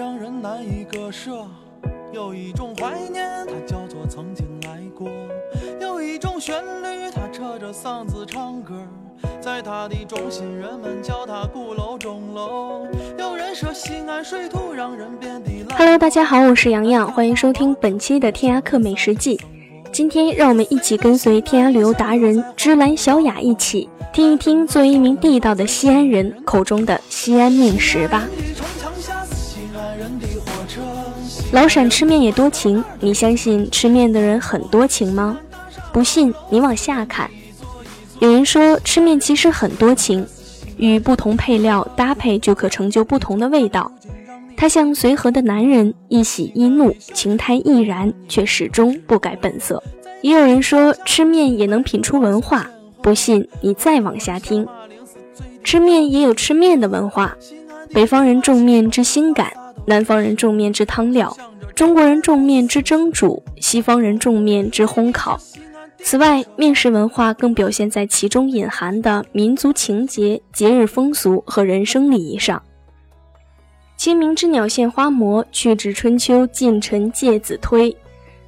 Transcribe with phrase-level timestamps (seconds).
[0.00, 1.46] 让人难以割舍，
[2.10, 5.10] 有一种怀念，它叫做曾经来过；
[5.78, 8.72] 有一种旋律，它扯着嗓子唱歌，
[9.42, 12.86] 在它的中心，人们叫它鼓楼钟楼。
[13.18, 15.50] 有人说西安水土让人变得。
[15.76, 19.38] Hello，大家好，我是洋洋，欢迎收听本期的天涯客美食记。
[19.92, 28.26] 今天让我们一起跟随天涯旅游达人芝兰小雅一起听一听，作为一名地道的西安人口中的西安面食吧。
[31.52, 35.36] 老陕吃面也多情，你相信吃面的人很多情吗？
[35.92, 37.28] 不信你往下看。
[38.20, 40.24] 有人说吃面其实很多情，
[40.76, 43.90] 与不同配料搭配就可成就不同的味道。
[44.56, 49.82] 他像随和的男人，一喜一怒，情态亦然，却始终不改本色。
[50.22, 52.70] 也有人说吃面也能品出文化，
[53.02, 54.66] 不信你再往下听。
[55.64, 57.36] 吃面也有吃面的文化，
[57.92, 59.52] 北方人重面之心感。
[59.86, 61.36] 南方人重面之汤料，
[61.74, 65.40] 中国人重面之蒸煮，西方人重面之烘烤。
[66.02, 72.62] 此外，面食文化更表现在其中隐含的民族情节、节日风俗和人生礼仪上。
[73.96, 77.94] 清明之鸟献花馍，去至春秋晋臣介子推。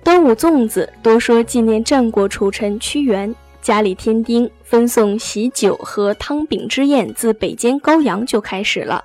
[0.03, 3.35] 端午粽子，多说纪念战国楚臣屈原。
[3.61, 9.05] 家里添丁，分送喜酒和汤饼之宴，自北监高阳就开始了。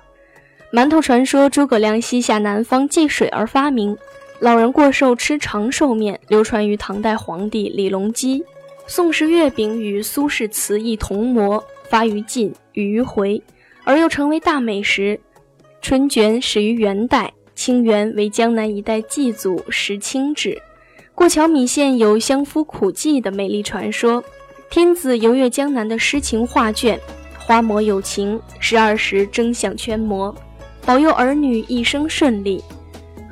[0.70, 3.96] 馒头传说，诸葛亮西下南方济水而发明。
[4.38, 8.44] 老人过寿吃长寿面，流传于唐代皇帝李隆基。
[8.86, 13.42] 宋时月饼与苏轼词意同模，发于晋，与于回，
[13.84, 15.18] 而又成为大美食。
[15.80, 20.60] 春卷始于元代，清源为江南一带祭祖食清制。
[21.14, 24.22] 过桥米线有相夫苦计的美丽传说。
[24.70, 27.00] 天子游阅江南的诗情画卷，
[27.38, 30.34] 花馍有情，十二时争相圈馍。
[30.88, 32.64] 保佑儿女一生顺利。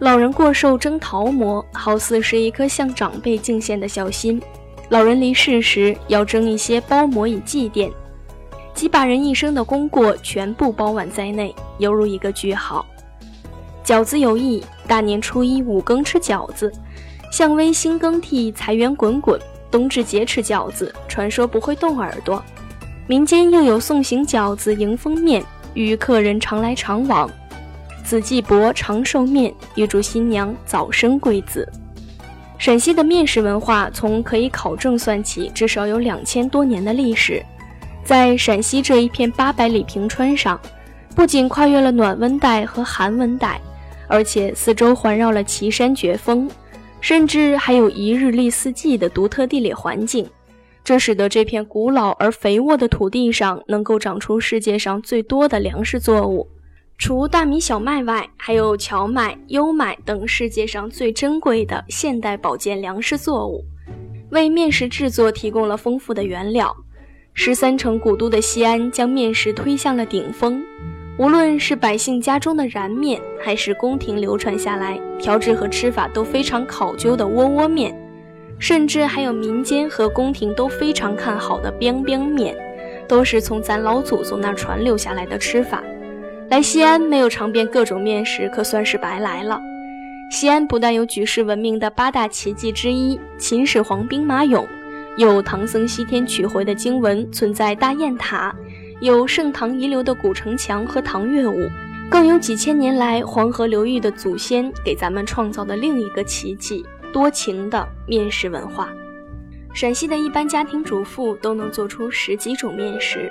[0.00, 4.38] 老人过寿蒸桃馍，好似是一颗向长辈敬献的小心。
[4.90, 7.90] 老人离世时，要蒸一些包馍以祭奠，
[8.74, 12.84] 即把人一生的功过全部包揽在内，犹如一个句号。
[13.82, 16.70] 饺子有意，大年初一五更吃饺子，
[17.32, 19.40] 向威新更替，财源滚滚。
[19.70, 22.44] 冬至节吃饺子，传说不会冻耳朵。
[23.06, 27.30] 民间又有送行饺子迎风面，与客人常来常往。
[28.06, 31.68] 子继伯长寿面，预祝新娘早生贵子。
[32.56, 37.44] 陕西的面食文化从可以考证算起，至少有两千多年的历史。
[38.04, 40.58] 在陕西这一片八百里平川上，
[41.16, 43.60] 不仅跨越了暖温带和寒温带，
[44.06, 46.48] 而且四周环绕了奇山绝峰，
[47.00, 50.24] 甚至还有一日历四季的独特地理环境。
[50.84, 56.48] 这使得这片古老而肥沃的土地上能够长出世界上最多的粮食作物。
[56.98, 63.62] 除大米、小麦外，还有荞麦、优麦等世界上最珍贵的现代保健粮食作物，
[64.30, 66.74] 为面食制作提供了丰富的原料。
[67.34, 70.62] 十三城古都的西安将面食推向了顶峰。
[71.18, 77.94] 无论是百姓家中的燃面，还是宫廷流传下来调制和吃法都非常考究的窝窝面，
[78.58, 82.56] 甚至还有民间和宫廷都非常看好的边边面，
[83.06, 85.84] 都是从咱老祖宗那传留下来的吃法。
[86.48, 89.60] 来西安没有尝遍各种面食，可算是白来了。
[90.30, 94.64] 西安不但有举世闻名的八大奇迹之一秦始皇兵马俑，
[95.16, 98.54] 有唐僧西天取回的经文存在大雁塔，
[99.00, 101.68] 有盛唐遗留的古城墙和唐乐舞，
[102.08, 108.88] 更有几千年来黄河流域的祖先给咱们创造的另一个奇迹——多情的面食文化。
[109.74, 113.30] 陕西的一般家庭主妇都能做出十几种面食。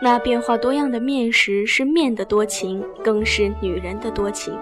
[0.00, 4.54] 那变化多样的面食是面的多情，更是女人的多情。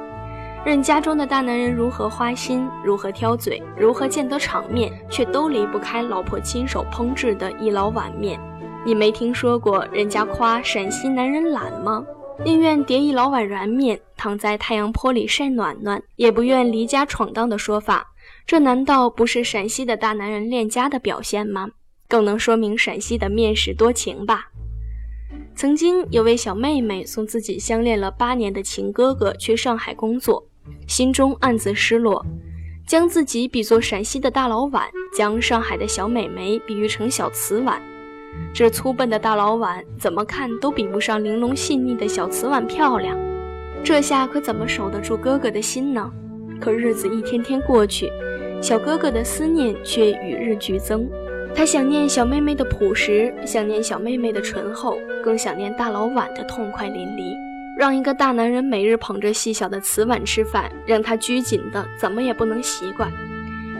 [0.64, 8.40] 任家中的大男人如何花心，如何挑嘴，如何见得场面，却都离不开老婆亲手烹制的一老碗面。
[8.86, 12.04] 你没听说过人家夸陕西男人懒吗？
[12.44, 18.12] 宁愿叠一老碗软面，躺在太阳坡里晒暖暖，也不愿离家闯荡的说法，
[18.46, 21.68] 这难道不是陕西的大男人恋家的表现吗？
[22.08, 24.48] 更能说明陕西的面食多情吧。
[25.56, 30.44] 曾经有位小妹妹送自己相恋了八年的情哥哥去上海工作，
[30.88, 32.26] 心中暗自失落，
[32.86, 37.80] 将自己比作陕西的大老碗，将上海的小美眉比喻成小瓷碗。
[38.52, 43.16] 这粗笨的大老碗怎么看都比不上玲珑细腻的小瓷碗漂亮，
[43.84, 46.10] 这下可怎么守得住哥哥的心呢？
[46.60, 48.10] 可日子一天天过去，
[48.60, 51.08] 小哥哥的思念却与日俱增。
[51.56, 57.34] 他想念小妹妹的朴实，想念小妹妹的醇厚，更想念大老碗的痛快淋漓。
[57.78, 63.10] 让一个大男人每日捧着细小的瓷碗吃饭，让他拘谨的怎么也不能习惯。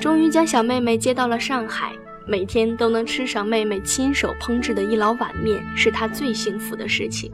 [0.00, 1.93] 终于将小妹妹接到了上海，
[2.26, 7.31] 每天都能吃上妹妹亲手烹制的一老碗面，是他最幸福的事情。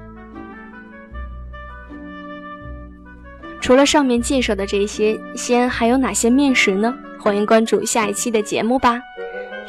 [3.60, 6.94] 除了上面介绍的这些，西安还有哪些面食呢？
[7.18, 9.00] 欢迎关注下一期的节目吧。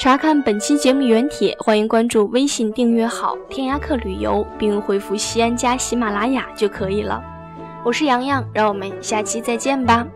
[0.01, 7.23] 查看本期节目原帖，欢迎关注微信订阅号“天涯客旅游”，并回复“西安加喜马拉雅”就可以了。
[7.85, 10.07] 我是洋洋，让我们下期再见吧。